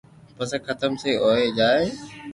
[0.35, 1.89] پسي جيم سھي ھوئي ھوئي جائين